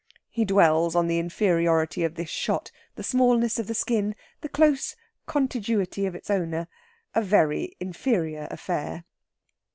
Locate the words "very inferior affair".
7.21-9.03